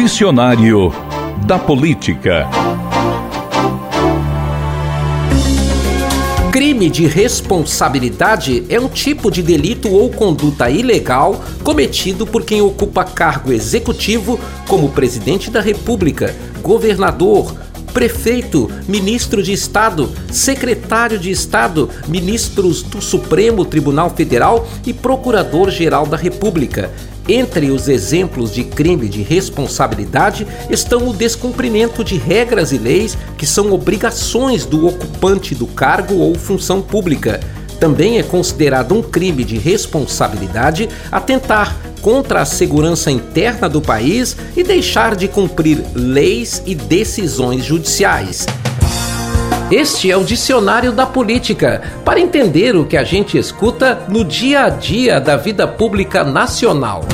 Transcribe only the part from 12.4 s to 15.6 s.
quem ocupa cargo executivo, como presidente da